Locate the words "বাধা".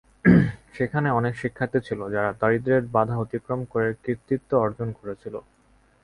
2.95-3.15